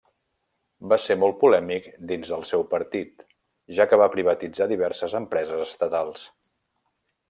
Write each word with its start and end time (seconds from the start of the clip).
Va 0.93 0.97
ser 1.03 1.17
molt 1.23 1.37
polèmic 1.43 1.91
dins 2.13 2.33
el 2.39 2.47
seu 2.53 2.65
partit, 2.73 3.23
ja 3.81 3.89
que 3.93 4.03
va 4.05 4.11
privatitzar 4.19 4.73
diverses 4.77 5.19
empreses 5.25 5.67
estatals. 5.71 6.31